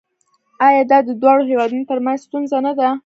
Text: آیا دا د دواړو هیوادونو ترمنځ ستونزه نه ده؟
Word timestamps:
آیا 0.67 0.81
دا 0.91 0.97
د 1.07 1.09
دواړو 1.21 1.43
هیوادونو 1.51 1.89
ترمنځ 1.89 2.19
ستونزه 2.25 2.57
نه 2.65 2.71
ده؟ 2.79 2.89